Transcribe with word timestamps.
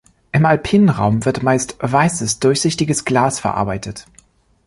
Im 0.31 0.47
alpinen 0.47 0.89
Raum 0.89 1.25
wird 1.25 1.43
meist 1.43 1.77
weißes 1.79 2.39
durchsichtiges 2.39 3.05
Glas 3.05 3.39
verarbeitet. 3.39 4.07